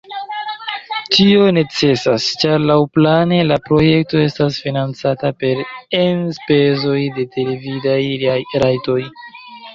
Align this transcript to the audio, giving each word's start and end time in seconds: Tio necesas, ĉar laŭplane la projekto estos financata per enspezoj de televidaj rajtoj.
Tio 1.15 1.43
necesas, 1.57 2.25
ĉar 2.43 2.65
laŭplane 2.69 3.37
la 3.49 3.59
projekto 3.67 4.23
estos 4.31 4.57
financata 4.65 5.33
per 5.45 5.63
enspezoj 6.01 6.97
de 7.21 7.29
televidaj 7.39 8.01
rajtoj. 8.67 9.01